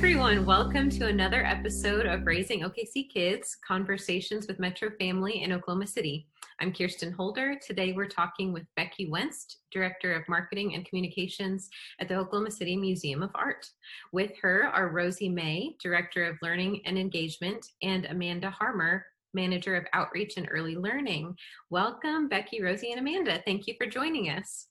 [0.00, 0.46] everyone.
[0.46, 6.26] Welcome to another episode of Raising OKC Kids Conversations with Metro Family in Oklahoma City.
[6.58, 7.54] I'm Kirsten Holder.
[7.60, 11.68] Today we're talking with Becky Weintz, Director of Marketing and Communications
[12.00, 13.68] at the Oklahoma City Museum of Art.
[14.10, 19.04] With her are Rosie May, Director of Learning and Engagement, and Amanda Harmer,
[19.34, 21.36] Manager of Outreach and Early Learning.
[21.68, 23.42] Welcome, Becky, Rosie, and Amanda.
[23.44, 24.68] Thank you for joining us.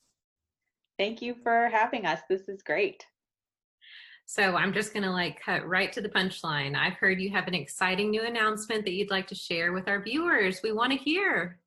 [0.98, 2.20] Thank you for having us.
[2.28, 3.06] This is great.
[4.32, 6.78] So I'm just going to like cut right to the punchline.
[6.78, 10.04] I've heard you have an exciting new announcement that you'd like to share with our
[10.04, 10.62] viewers.
[10.64, 11.58] We want to hear.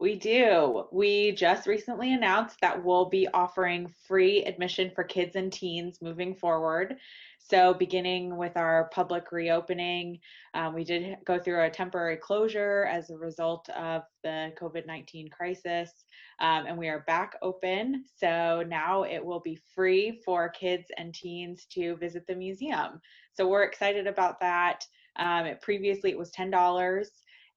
[0.00, 0.86] We do.
[0.90, 6.34] We just recently announced that we'll be offering free admission for kids and teens moving
[6.34, 6.96] forward.
[7.38, 10.20] So, beginning with our public reopening,
[10.54, 15.28] um, we did go through a temporary closure as a result of the COVID 19
[15.28, 15.90] crisis,
[16.38, 18.06] um, and we are back open.
[18.16, 23.02] So, now it will be free for kids and teens to visit the museum.
[23.34, 24.82] So, we're excited about that.
[25.16, 26.50] Um, it, previously, it was $10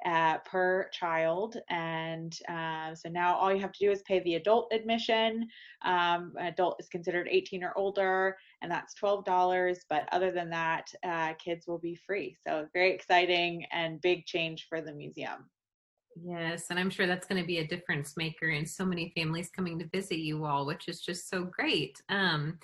[0.06, 1.58] uh, per child.
[1.70, 5.48] And uh, so now all you have to do is pay the adult admission.
[5.84, 9.78] Um, adult is considered 18 or older, and that's $12.
[9.90, 12.36] But other than that, uh, kids will be free.
[12.46, 15.50] So very exciting and big change for the museum.
[16.22, 19.50] Yes, and I'm sure that's going to be a difference maker in so many families
[19.50, 22.00] coming to visit you all, which is just so great.
[22.10, 22.60] Um,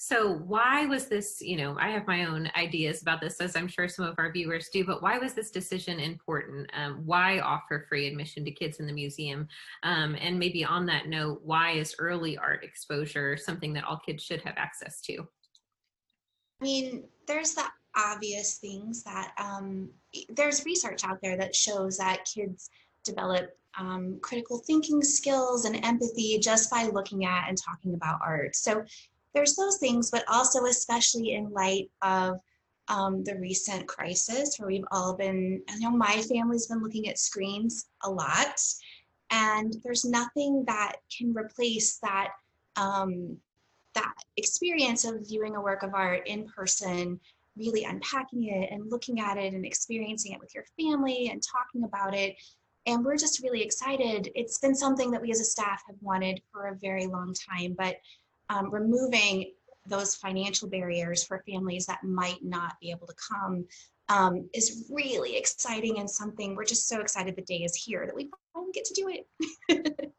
[0.00, 3.66] so why was this, you know, I have my own ideas about this, as I'm
[3.66, 6.70] sure some of our viewers do, but why was this decision important?
[6.72, 9.48] Um, why offer free admission to kids in the museum?
[9.82, 14.22] Um, and maybe on that note, why is early art exposure something that all kids
[14.22, 15.18] should have access to?
[16.60, 17.64] I mean, there's the
[17.96, 19.90] obvious things that um,
[20.28, 22.70] there's research out there that shows that kids
[23.04, 28.54] develop um, critical thinking skills and empathy just by looking at and talking about art.
[28.54, 28.84] So
[29.34, 32.40] there's those things, but also especially in light of
[32.88, 37.18] um, the recent crisis where we've all been, you know, my family's been looking at
[37.18, 38.60] screens a lot,
[39.30, 42.30] and there's nothing that can replace that
[42.76, 43.36] um,
[43.94, 47.18] that experience of viewing a work of art in person,
[47.56, 51.84] really unpacking it and looking at it and experiencing it with your family and talking
[51.84, 52.36] about it.
[52.86, 54.30] And we're just really excited.
[54.34, 57.74] It's been something that we as a staff have wanted for a very long time,
[57.76, 57.96] but
[58.48, 59.52] um, removing
[59.86, 63.64] those financial barriers for families that might not be able to come
[64.08, 68.14] um, is really exciting and something we're just so excited the day is here that
[68.14, 70.14] we finally get to do it.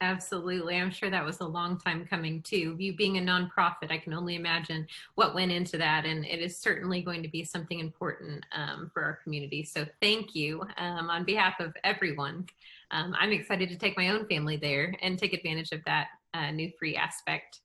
[0.00, 0.78] Absolutely.
[0.78, 2.74] I'm sure that was a long time coming too.
[2.76, 4.84] You being a nonprofit, I can only imagine
[5.14, 6.04] what went into that.
[6.04, 9.62] And it is certainly going to be something important um, for our community.
[9.62, 12.46] So thank you um, on behalf of everyone.
[12.90, 16.50] Um, I'm excited to take my own family there and take advantage of that uh,
[16.50, 17.60] new free aspect.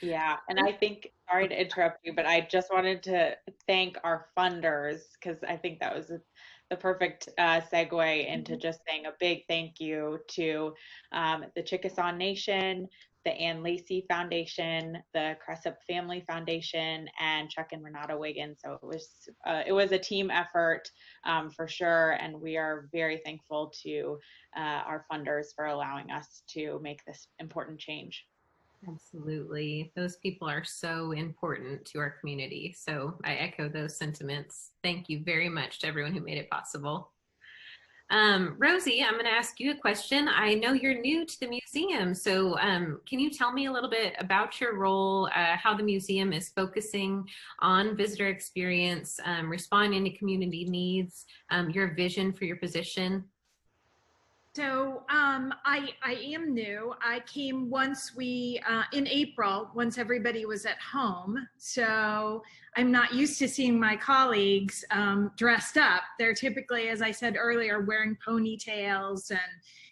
[0.00, 3.36] Yeah, and I think sorry to interrupt you, but I just wanted to
[3.68, 6.20] thank our funders because I think that was a,
[6.70, 8.60] the perfect uh, segue into mm-hmm.
[8.60, 10.74] just saying a big thank you to
[11.12, 12.88] um, the Chickasaw Nation,
[13.24, 18.58] the Ann Lacy Foundation, the Cressup Family Foundation, and Chuck and Renata Wiggins.
[18.64, 19.08] So it was
[19.46, 20.90] uh, it was a team effort
[21.24, 24.18] um, for sure, and we are very thankful to
[24.56, 28.26] uh, our funders for allowing us to make this important change.
[28.88, 29.92] Absolutely.
[29.94, 32.74] Those people are so important to our community.
[32.76, 34.72] So I echo those sentiments.
[34.82, 37.11] Thank you very much to everyone who made it possible.
[38.12, 40.28] Um, Rosie, I'm going to ask you a question.
[40.28, 43.88] I know you're new to the museum, so um, can you tell me a little
[43.88, 47.26] bit about your role, uh, how the museum is focusing
[47.60, 53.24] on visitor experience, um, responding to community needs, um, your vision for your position?
[54.54, 56.92] So um, I, I am new.
[57.02, 61.38] I came once we, uh, in April, once everybody was at home.
[61.56, 62.42] So
[62.76, 66.02] I'm not used to seeing my colleagues um, dressed up.
[66.18, 69.40] They're typically, as I said earlier, wearing ponytails and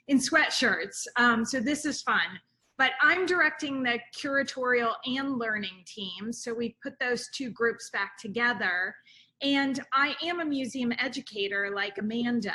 [0.08, 1.06] in sweatshirts.
[1.16, 2.38] Um, so this is fun.
[2.76, 6.34] But I'm directing the curatorial and learning team.
[6.34, 8.94] So we put those two groups back together.
[9.40, 12.54] And I am a museum educator like Amanda,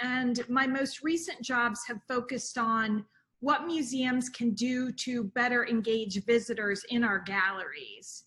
[0.00, 3.04] and my most recent jobs have focused on
[3.40, 8.24] what museums can do to better engage visitors in our galleries.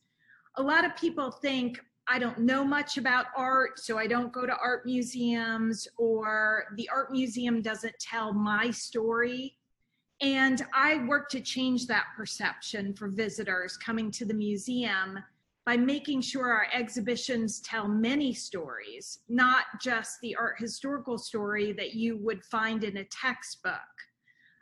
[0.55, 4.45] A lot of people think, I don't know much about art, so I don't go
[4.45, 9.57] to art museums, or the art museum doesn't tell my story.
[10.21, 15.19] And I work to change that perception for visitors coming to the museum
[15.65, 21.93] by making sure our exhibitions tell many stories, not just the art historical story that
[21.93, 23.73] you would find in a textbook.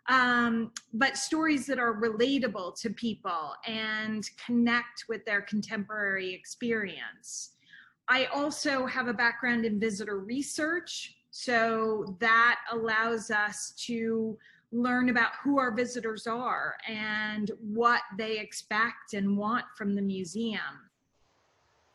[0.09, 7.51] um, but stories that are relatable to people and connect with their contemporary experience.
[8.09, 14.37] I also have a background in visitor research, so that allows us to
[14.71, 20.86] learn about who our visitors are and what they expect and want from the museum.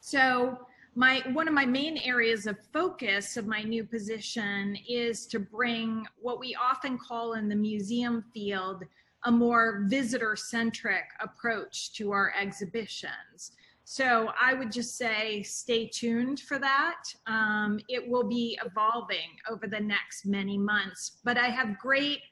[0.05, 0.59] So
[0.97, 6.05] my one of my main areas of focus of my new position is to bring
[6.21, 8.83] what we often call in the museum field
[9.25, 13.53] a more visitor centric approach to our exhibitions.
[13.85, 17.05] So i would just say stay tuned for that.
[17.29, 22.23] Um, it will be evolving over the next many months but i have great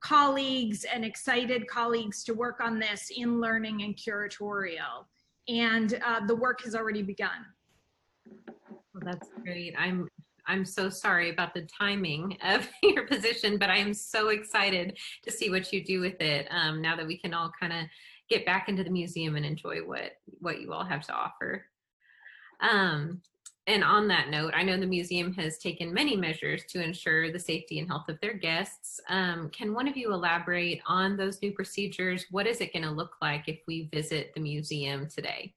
[0.00, 5.04] colleagues and excited colleagues to work on this in learning and curatorial
[5.48, 7.46] and uh, the work has already begun
[8.98, 9.74] well, that's great.
[9.78, 10.08] I'm
[10.46, 15.30] I'm so sorry about the timing of your position, but I am so excited to
[15.30, 16.48] see what you do with it.
[16.50, 17.84] Um, now that we can all kind of
[18.30, 21.64] get back into the museum and enjoy what what you all have to offer.
[22.60, 23.20] Um,
[23.68, 27.38] and on that note, I know the museum has taken many measures to ensure the
[27.38, 28.98] safety and health of their guests.
[29.10, 32.24] Um, can one of you elaborate on those new procedures?
[32.30, 35.54] What is it going to look like if we visit the museum today?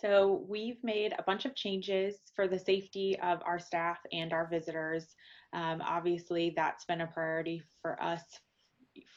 [0.00, 4.48] So we've made a bunch of changes for the safety of our staff and our
[4.48, 5.16] visitors.
[5.52, 8.22] Um, obviously, that's been a priority for us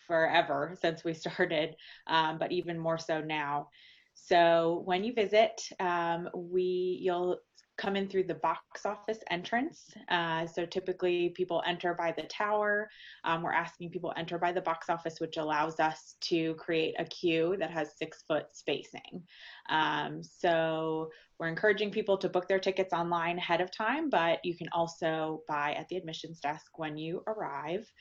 [0.07, 1.75] forever since we started,
[2.07, 3.69] um, but even more so now.
[4.13, 7.39] So when you visit, um, we you'll
[7.77, 9.89] come in through the box office entrance.
[10.09, 12.89] Uh, so typically people enter by the tower.
[13.23, 17.05] Um, we're asking people enter by the box office, which allows us to create a
[17.05, 19.23] queue that has six foot spacing.
[19.69, 21.09] Um, so
[21.39, 25.41] we're encouraging people to book their tickets online ahead of time, but you can also
[25.47, 27.91] buy at the admissions desk when you arrive.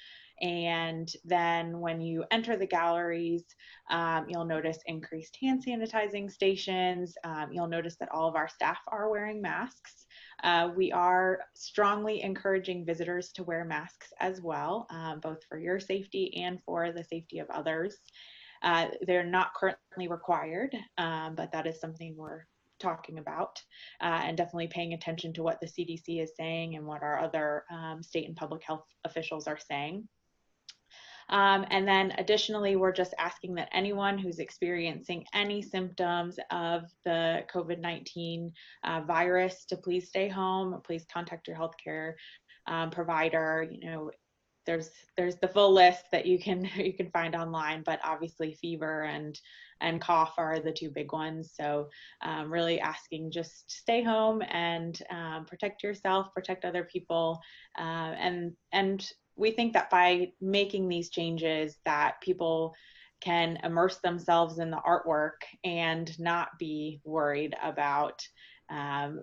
[0.43, 3.44] And then when you enter the galleries,
[3.91, 7.15] um, you'll notice increased hand sanitizing stations.
[7.23, 10.06] Um, you'll notice that all of our staff are wearing masks.
[10.43, 15.79] Uh, we are strongly encouraging visitors to wear masks as well, um, both for your
[15.79, 17.99] safety and for the safety of others.
[18.62, 22.47] Uh, they're not currently required, um, but that is something we're
[22.81, 23.62] talking about
[24.00, 27.65] uh, and definitely paying attention to what the CDC is saying and what our other
[27.71, 30.09] um, state and public health officials are saying.
[31.28, 37.44] Um, and then additionally, we're just asking that anyone who's experiencing any symptoms of the
[37.52, 38.52] COVID 19
[38.84, 42.14] uh, virus to please stay home, please contact your healthcare
[42.66, 43.66] um, provider.
[43.70, 44.10] You know,
[44.66, 49.02] there's there's the full list that you can you can find online but obviously fever
[49.02, 49.40] and
[49.80, 51.88] and cough are the two big ones so
[52.22, 57.40] um, really asking just stay home and um, protect yourself protect other people
[57.78, 62.75] uh, and and we think that by making these changes that people
[63.20, 68.26] can immerse themselves in the artwork and not be worried about
[68.70, 69.20] um,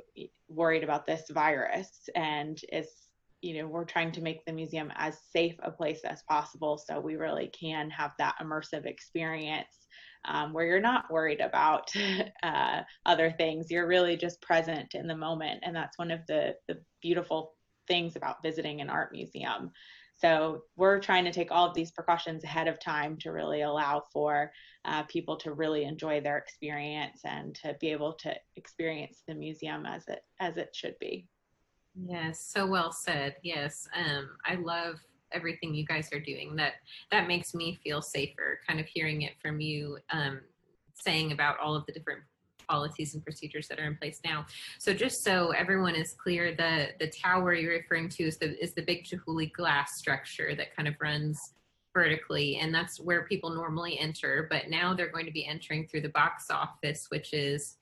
[0.48, 2.08] worried about this virus.
[2.16, 3.08] And it's
[3.42, 6.78] you know we're trying to make the museum as safe a place as possible.
[6.78, 9.88] So we really can have that immersive experience
[10.26, 11.92] um, where you're not worried about
[12.44, 13.72] uh, other things.
[13.72, 15.62] You're really just present in the moment.
[15.64, 17.54] And that's one of the, the beautiful
[17.88, 19.72] things about visiting an art museum
[20.20, 24.04] so we're trying to take all of these precautions ahead of time to really allow
[24.12, 24.52] for
[24.84, 29.86] uh, people to really enjoy their experience and to be able to experience the museum
[29.86, 31.26] as it as it should be.
[31.96, 33.36] Yes, so well said.
[33.44, 34.96] Yes, um, I love
[35.32, 36.56] everything you guys are doing.
[36.56, 36.74] That
[37.12, 38.60] that makes me feel safer.
[38.68, 40.42] Kind of hearing it from you, um,
[40.96, 42.22] saying about all of the different
[42.70, 44.46] policies and procedures that are in place now.
[44.78, 48.74] So just so everyone is clear, the the tower you're referring to is the is
[48.74, 51.40] the big Chihuly glass structure that kind of runs
[51.94, 54.48] vertically, and that's where people normally enter.
[54.50, 57.78] But now they're going to be entering through the box office, which is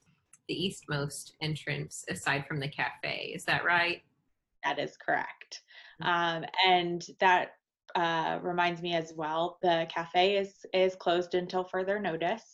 [0.48, 3.32] the eastmost entrance aside from the cafe.
[3.34, 4.02] Is that right?
[4.64, 5.62] That is correct.
[6.02, 7.52] Um, and that
[7.94, 12.44] uh, reminds me as well, the cafe is is closed until further notice.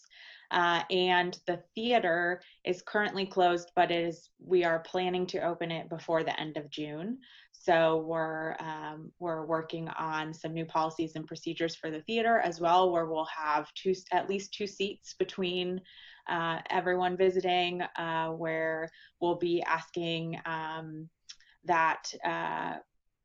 [0.51, 5.71] Uh, and the theater is currently closed, but it is we are planning to open
[5.71, 7.19] it before the end of June.
[7.53, 12.61] So we're um, we're working on some new policies and procedures for the theater as
[12.61, 15.81] well, where we'll have two at least two seats between
[16.29, 18.89] uh, everyone visiting, uh, where
[19.21, 21.09] we'll be asking um,
[21.65, 22.75] that uh,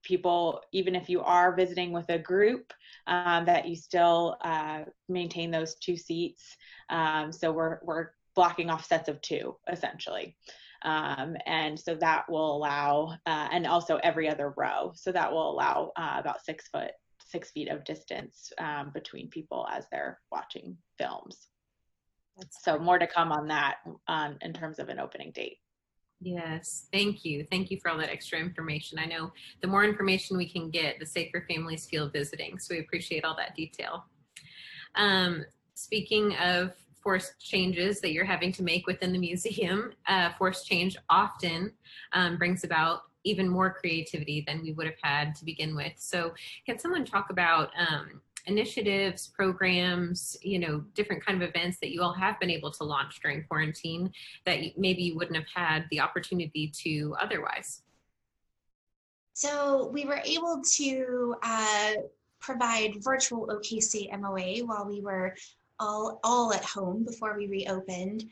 [0.03, 2.73] people, even if you are visiting with a group,
[3.07, 6.55] um, that you still uh, maintain those two seats.
[6.89, 10.37] Um, so we're we're blocking off sets of two essentially.
[10.83, 14.93] Um, and so that will allow, uh, and also every other row.
[14.95, 16.91] So that will allow uh, about six foot
[17.29, 21.47] six feet of distance um, between people as they're watching films.
[22.49, 23.77] So more to come on that
[24.07, 25.57] um, in terms of an opening date.
[26.21, 27.45] Yes, thank you.
[27.49, 28.99] Thank you for all that extra information.
[28.99, 32.59] I know the more information we can get, the safer families feel visiting.
[32.59, 34.05] So we appreciate all that detail.
[34.95, 35.45] Um,
[35.75, 40.97] speaking of forced changes that you're having to make within the museum, uh, forced change
[41.09, 41.71] often
[42.11, 45.93] um, brings about even more creativity than we would have had to begin with.
[45.97, 46.33] So
[46.65, 52.01] can someone talk about um, initiatives, programs, you know, different kind of events that you
[52.01, 54.11] all have been able to launch during quarantine
[54.45, 57.83] that maybe you wouldn't have had the opportunity to otherwise?
[59.33, 61.93] So we were able to uh,
[62.39, 65.35] provide virtual OKC MOA while we were
[65.79, 68.25] all, all at home before we reopened,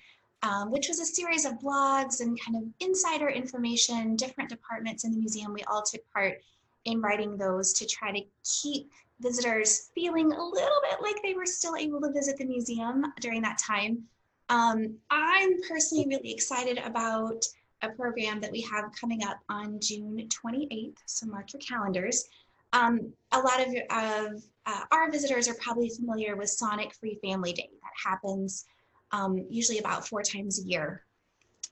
[0.43, 5.11] um, which was a series of blogs and kind of insider information, different departments in
[5.11, 5.53] the museum.
[5.53, 6.41] We all took part
[6.85, 11.45] in writing those to try to keep visitors feeling a little bit like they were
[11.45, 14.03] still able to visit the museum during that time.
[14.49, 17.43] Um, I'm personally really excited about
[17.81, 22.27] a program that we have coming up on June 28th, so mark your calendars.
[22.73, 27.53] Um, a lot of, of uh, our visitors are probably familiar with Sonic Free Family
[27.53, 27.69] Day.
[27.81, 28.65] That happens
[29.11, 31.03] um, usually about four times a year.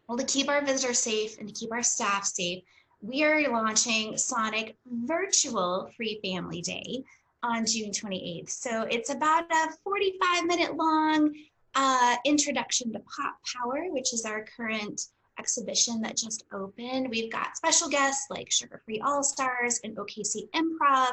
[0.08, 2.64] Well, to keep our visitors safe and to keep our staff safe,
[3.02, 7.04] we are launching Sonic Virtual Free Family Day
[7.46, 8.50] on June 28th.
[8.50, 11.34] So it's about a 45 minute long
[11.76, 15.02] uh, introduction to Pop Power, which is our current
[15.38, 17.10] exhibition that just opened.
[17.10, 21.12] We've got special guests like Sugar Free All Stars and OKC Improv,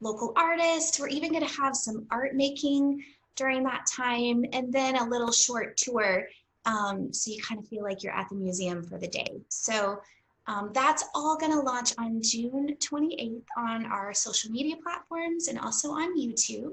[0.00, 0.98] local artists.
[0.98, 3.04] We're even going to have some art making
[3.36, 6.26] during that time, and then a little short tour
[6.66, 9.40] um, so you kind of feel like you're at the museum for the day.
[9.48, 10.00] So
[10.50, 15.60] um, that's all going to launch on June 28th on our social media platforms and
[15.60, 16.72] also on YouTube.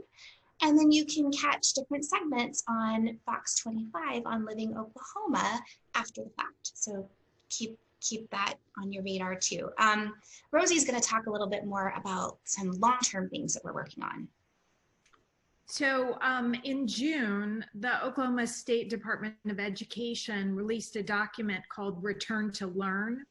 [0.64, 5.62] And then you can catch different segments on Fox 25 on Living Oklahoma
[5.94, 6.72] after the fact.
[6.74, 7.08] So
[7.50, 9.70] keep keep that on your radar too.
[9.78, 10.14] Um,
[10.52, 14.04] Rosie's going to talk a little bit more about some long-term things that we're working
[14.04, 14.28] on.
[15.66, 22.52] So um, in June, the Oklahoma State Department of Education released a document called Return
[22.54, 23.26] to Learn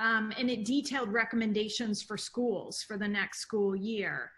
[0.00, 4.32] um, and it detailed recommendations for schools for the next school year.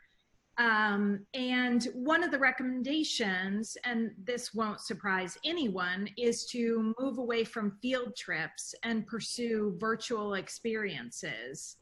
[0.58, 7.44] Um, and one of the recommendations, and this won't surprise anyone, is to move away
[7.44, 11.76] from field trips and pursue virtual experiences.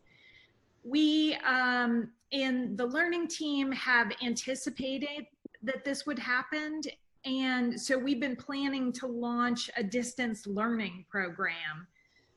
[0.85, 5.27] We um, in the learning team have anticipated
[5.63, 6.81] that this would happen.
[7.25, 11.87] And so we've been planning to launch a distance learning program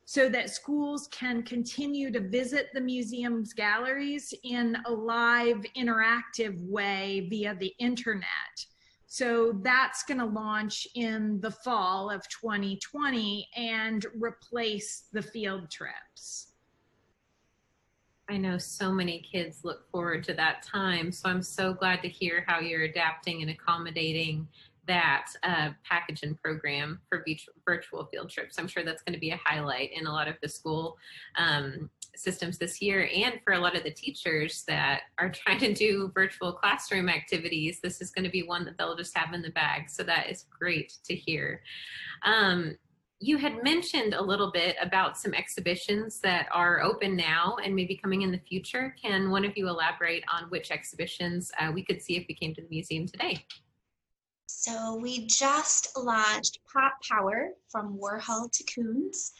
[0.04, 7.26] so that schools can continue to visit the museum's galleries in a live interactive way
[7.30, 8.24] via the internet.
[9.06, 16.48] So that's going to launch in the fall of 2020 and replace the field trips.
[18.28, 21.12] I know so many kids look forward to that time.
[21.12, 24.48] So I'm so glad to hear how you're adapting and accommodating
[24.86, 27.24] that uh, package and program for
[27.66, 28.58] virtual field trips.
[28.58, 30.96] I'm sure that's going to be a highlight in a lot of the school
[31.36, 35.74] um, systems this year and for a lot of the teachers that are trying to
[35.74, 37.80] do virtual classroom activities.
[37.82, 39.90] This is going to be one that they'll just have in the bag.
[39.90, 41.62] So that is great to hear.
[42.24, 42.76] Um,
[43.20, 47.96] you had mentioned a little bit about some exhibitions that are open now and maybe
[47.96, 48.94] coming in the future.
[49.00, 52.54] Can one of you elaborate on which exhibitions uh, we could see if we came
[52.54, 53.46] to the museum today
[54.46, 59.32] so we just launched Pop Power from Warhol to Koons.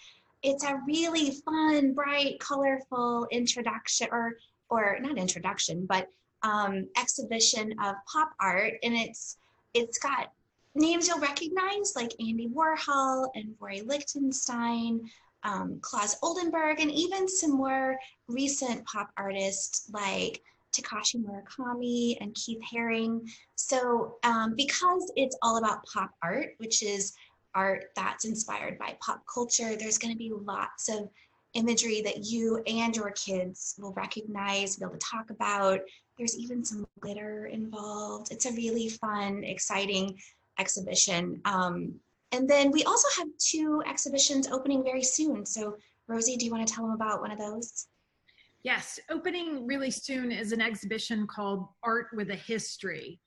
[0.43, 4.35] It's a really fun, bright, colorful introduction, or
[4.71, 6.09] or not introduction, but
[6.43, 9.39] um, exhibition of pop art, and it's
[9.73, 10.33] it's got
[10.75, 15.01] names you'll recognize like Andy Warhol and Roy Lichtenstein,
[15.43, 17.97] um, Claes Oldenburg, and even some more
[18.29, 20.43] recent pop artists like
[20.75, 23.29] Takashi Murakami and Keith Haring.
[23.55, 27.15] So um, because it's all about pop art, which is
[27.55, 31.09] art that's inspired by pop culture, there's going to be lots of
[31.55, 35.81] imagery that you and your kids will recognize, be able to talk about.
[36.19, 38.33] There's even some glitter involved.
[38.33, 40.19] It's a really fun, exciting
[40.59, 41.41] exhibition.
[41.45, 41.95] Um,
[42.33, 45.47] and then we also have two exhibitions opening very soon.
[45.47, 45.77] So
[46.09, 47.87] Rosie, do you want to tell them about one of those?
[48.65, 53.21] Yes, opening really soon is an exhibition called Art with a History.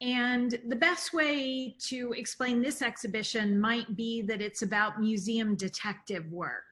[0.00, 6.30] And the best way to explain this exhibition might be that it's about museum detective
[6.30, 6.62] work.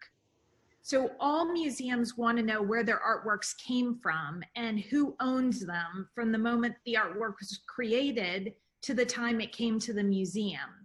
[0.82, 6.08] So all museums want to know where their artworks came from and who owns them
[6.14, 10.81] from the moment the artwork was created to the time it came to the museum.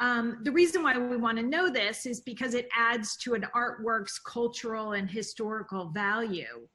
[0.00, 3.46] Um, the reason why we want to know this is because it adds to an
[3.54, 6.68] artwork's cultural and historical value.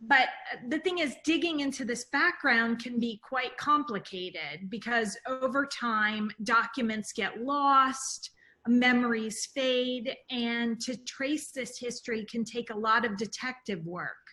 [0.00, 0.28] But
[0.68, 7.12] the thing is, digging into this background can be quite complicated because over time, documents
[7.12, 8.30] get lost,
[8.68, 14.27] memories fade, and to trace this history can take a lot of detective work.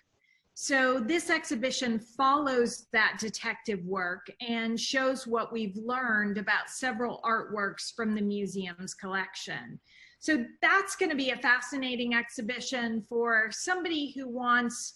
[0.58, 7.94] So this exhibition follows that detective work and shows what we've learned about several artworks
[7.94, 9.78] from the museum's collection.
[10.20, 14.94] So that's going to be a fascinating exhibition for somebody who wants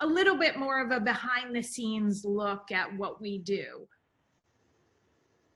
[0.00, 3.88] a little bit more of a behind the scenes look at what we do.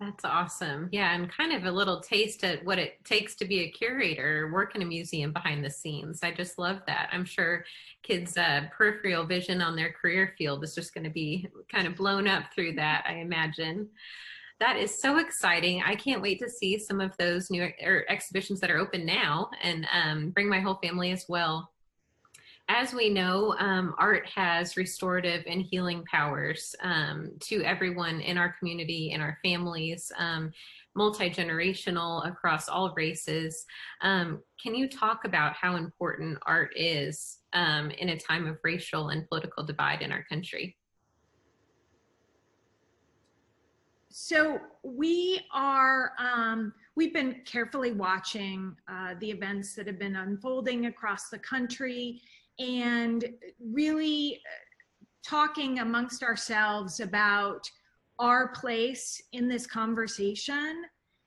[0.00, 0.88] That's awesome.
[0.92, 4.48] Yeah, and kind of a little taste at what it takes to be a curator,
[4.52, 6.20] work in a museum behind the scenes.
[6.22, 7.08] I just love that.
[7.10, 7.64] I'm sure
[8.04, 11.96] kids' uh, peripheral vision on their career field is just going to be kind of
[11.96, 13.88] blown up through that, I imagine.
[14.60, 15.82] That is so exciting.
[15.84, 19.50] I can't wait to see some of those new er, exhibitions that are open now
[19.62, 21.72] and um, bring my whole family as well
[22.68, 28.54] as we know, um, art has restorative and healing powers um, to everyone in our
[28.58, 30.52] community, in our families, um,
[30.94, 33.64] multi-generational across all races.
[34.02, 39.08] Um, can you talk about how important art is um, in a time of racial
[39.08, 40.76] and political divide in our country?
[44.10, 50.86] So we are, um, we've been carefully watching uh, the events that have been unfolding
[50.86, 52.20] across the country
[52.58, 53.24] and
[53.60, 54.40] really
[55.26, 57.68] talking amongst ourselves about
[58.18, 60.84] our place in this conversation.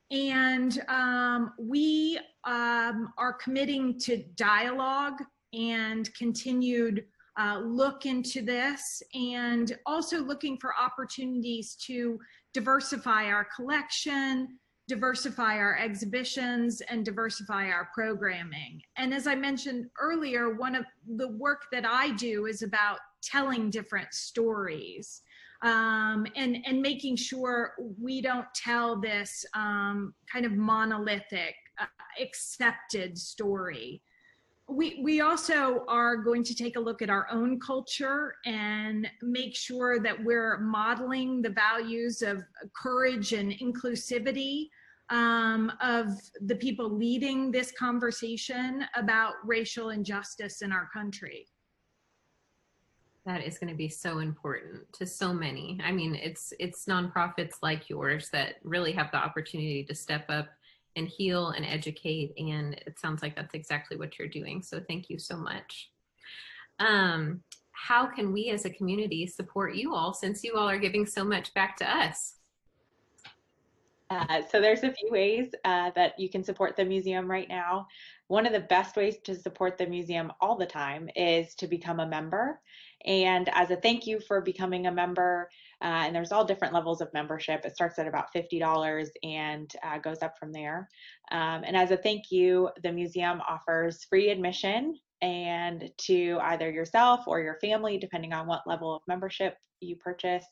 [0.09, 5.19] And um, we um, are committing to dialogue
[5.53, 7.05] and continued
[7.39, 12.19] uh, look into this and also looking for opportunities to
[12.53, 14.59] diversify our collection,
[14.91, 18.81] diversify our exhibitions and diversify our programming.
[18.97, 20.83] And as I mentioned earlier, one of
[21.15, 25.21] the work that I do is about telling different stories
[25.61, 31.85] um, and, and making sure we don't tell this um, kind of monolithic, uh,
[32.21, 34.01] accepted story.
[34.67, 39.55] We, we also are going to take a look at our own culture and make
[39.55, 42.43] sure that we're modeling the values of
[42.75, 44.67] courage and inclusivity
[45.11, 46.07] um, of
[46.39, 51.45] the people leading this conversation about racial injustice in our country.
[53.25, 55.79] That is going to be so important to so many.
[55.83, 60.47] I mean, it's it's nonprofits like yours that really have the opportunity to step up
[60.95, 64.63] and heal and educate, and it sounds like that's exactly what you're doing.
[64.63, 65.91] So thank you so much.
[66.79, 67.43] Um,
[67.73, 71.23] how can we as a community support you all since you all are giving so
[71.23, 72.37] much back to us?
[74.11, 77.87] Uh, so there's a few ways uh, that you can support the museum right now.
[78.27, 82.01] One of the best ways to support the museum all the time is to become
[82.01, 82.59] a member.
[83.05, 85.49] And as a thank you for becoming a member,
[85.81, 87.63] uh, and there's all different levels of membership.
[87.63, 90.89] It starts at about $50 and uh, goes up from there.
[91.31, 97.21] Um, and as a thank you, the museum offers free admission and to either yourself
[97.27, 100.45] or your family, depending on what level of membership you purchase,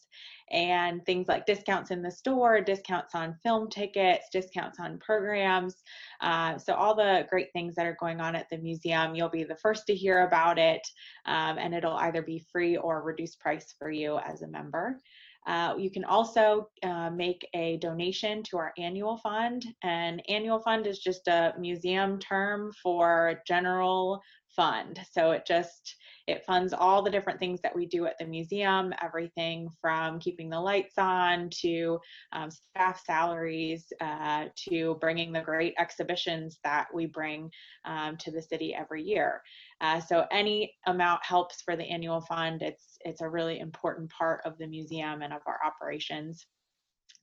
[0.51, 5.75] and things like discounts in the store, discounts on film tickets, discounts on programs.
[6.21, 9.43] Uh, so, all the great things that are going on at the museum, you'll be
[9.43, 10.81] the first to hear about it,
[11.25, 14.99] um, and it'll either be free or reduced price for you as a member.
[15.47, 19.65] Uh, you can also uh, make a donation to our annual fund.
[19.83, 24.21] And annual fund is just a museum term for general
[24.59, 24.99] fund.
[25.09, 25.95] So it just
[26.27, 30.49] it funds all the different things that we do at the museum, everything from keeping
[30.49, 31.97] the lights on to
[32.33, 37.49] um, staff salaries uh, to bringing the great exhibitions that we bring
[37.85, 39.41] um, to the city every year.
[39.79, 42.61] Uh, so any amount helps for the annual fund.
[42.61, 46.45] It's it's a really important part of the museum and of our operations.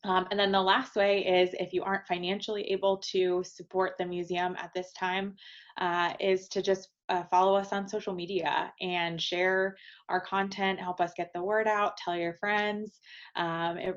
[0.04, 4.06] Um, and then the last way is if you aren't financially able to support the
[4.06, 5.34] museum at this time,
[5.78, 9.76] uh, is to just uh, follow us on social media and share
[10.08, 13.00] our content, help us get the word out, tell your friends.
[13.36, 13.96] Um, it,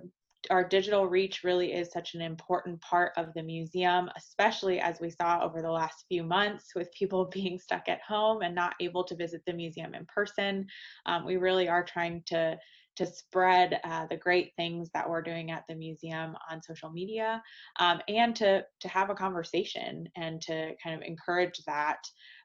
[0.50, 5.10] our digital reach really is such an important part of the museum, especially as we
[5.10, 9.04] saw over the last few months with people being stuck at home and not able
[9.04, 10.66] to visit the museum in person.
[11.06, 12.58] Um, we really are trying to
[13.00, 17.42] to spread uh, the great things that we're doing at the museum on social media
[17.80, 22.00] um, and to, to have a conversation and to kind of encourage that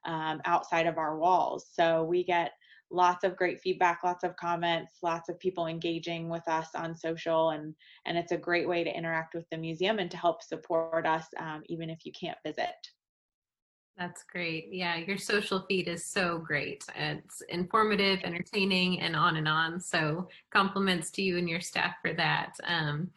[0.07, 1.67] um, outside of our walls.
[1.73, 2.53] So we get
[2.91, 7.51] lots of great feedback, lots of comments, lots of people engaging with us on social,
[7.51, 7.75] and
[8.07, 11.27] and it's a great way to interact with the museum and to help support us,
[11.39, 12.75] um, even if you can't visit.
[13.97, 14.69] That's great.
[14.73, 16.85] Yeah, your social feed is so great.
[16.97, 19.81] It's informative, entertaining, and on and on.
[19.81, 22.55] So compliments to you and your staff for that.
[22.67, 23.11] Um,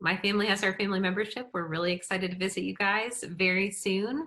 [0.00, 1.48] my family has our family membership.
[1.52, 4.26] We're really excited to visit you guys very soon.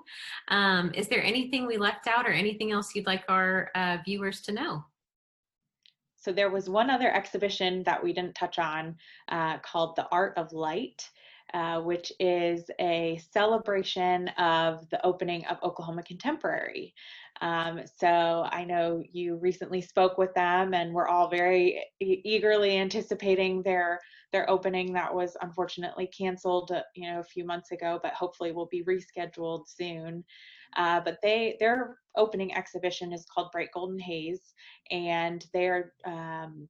[0.50, 4.42] Um, is there anything we left out or anything else you'd like our uh, viewers
[4.42, 4.84] to know?
[6.16, 8.96] So there was one other exhibition that we didn't touch on
[9.30, 11.10] uh, called The Art of Light.
[11.54, 16.96] Uh, which is a celebration of the opening of Oklahoma Contemporary.
[17.44, 22.78] Um, so I know you recently spoke with them, and we're all very e- eagerly
[22.78, 24.00] anticipating their
[24.32, 24.94] their opening.
[24.94, 28.86] That was unfortunately canceled, uh, you know, a few months ago, but hopefully will be
[28.86, 30.24] rescheduled soon.
[30.78, 34.54] Uh, but they their opening exhibition is called Bright Golden Haze,
[34.90, 36.70] and they're um,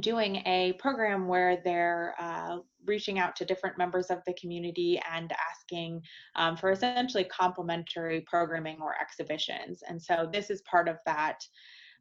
[0.00, 5.32] doing a program where they're uh, reaching out to different members of the community and
[5.50, 6.02] asking
[6.36, 9.82] um, for essentially complimentary programming or exhibitions.
[9.88, 11.40] And so this is part of that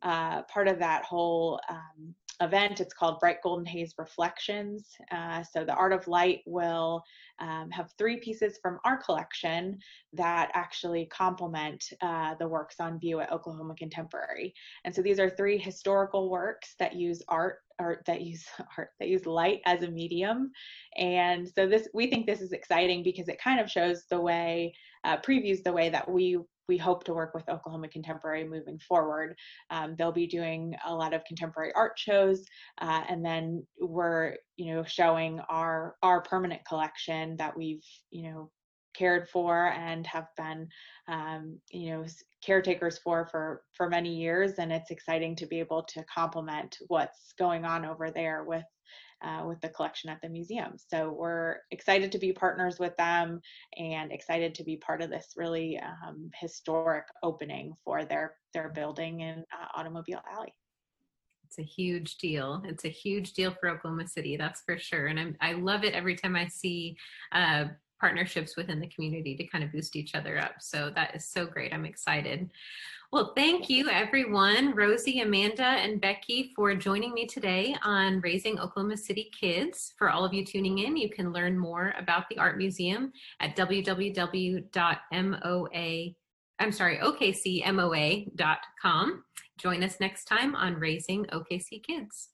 [0.03, 2.79] uh, part of that whole um, event.
[2.79, 4.95] It's called Bright Golden Haze Reflections.
[5.11, 7.03] Uh, so the Art of Light will
[7.39, 9.79] um, have three pieces from our collection
[10.13, 14.53] that actually complement uh, the works on view at Oklahoma Contemporary.
[14.85, 18.45] And so these are three historical works that use art art that use
[18.77, 20.51] art that use light as a medium
[20.97, 24.73] and so this we think this is exciting because it kind of shows the way
[25.03, 26.37] uh, previews the way that we
[26.67, 29.35] we hope to work with Oklahoma Contemporary moving forward.
[29.69, 32.43] Um, they'll be doing a lot of contemporary art shows,
[32.81, 38.51] uh, and then we're you know showing our our permanent collection that we've you know
[38.95, 40.67] cared for and have been
[41.07, 42.05] um, you know
[42.43, 47.33] caretakers for for for many years and it's exciting to be able to complement what's
[47.37, 48.65] going on over there with
[49.23, 53.41] uh, with the collection at the museum so we're excited to be partners with them
[53.77, 59.21] and excited to be part of this really um, historic opening for their their building
[59.21, 60.53] in uh, automobile alley
[61.47, 62.61] it's a huge deal.
[62.65, 65.07] It's a huge deal for Oklahoma City, that's for sure.
[65.07, 66.97] And I'm, I love it every time I see
[67.31, 67.65] uh,
[67.99, 70.55] partnerships within the community to kind of boost each other up.
[70.59, 71.73] So that is so great.
[71.73, 72.51] I'm excited.
[73.11, 78.97] Well, thank you everyone, Rosie, Amanda, and Becky for joining me today on Raising Oklahoma
[78.97, 79.93] City Kids.
[79.97, 83.55] For all of you tuning in, you can learn more about the Art Museum at
[83.55, 84.65] www.moa,
[86.59, 87.63] I'm sorry, okcmoa.com.
[89.57, 92.29] Join us next time on Raising OKC Kids.